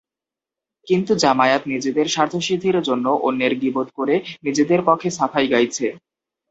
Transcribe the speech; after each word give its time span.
কিন্তু 0.87 1.11
জামায়াত 1.15 1.63
নিজেদের 1.67 2.07
স্বার্থসিদ্ধির 2.07 2.77
জন্য 2.81 3.05
অন্যের 3.21 3.53
গিবত 3.61 3.87
করে 3.95 4.15
নিজেদের 4.43 4.79
পক্ষে 4.85 5.09
সাফাই 5.11 5.47
গাইছে। 5.47 5.87